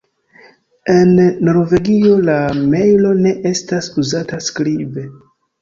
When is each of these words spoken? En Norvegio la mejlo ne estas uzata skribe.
En 0.93 1.11
Norvegio 1.49 2.15
la 2.29 2.37
mejlo 2.77 3.13
ne 3.21 3.37
estas 3.53 3.91
uzata 4.05 4.45
skribe. 4.51 5.09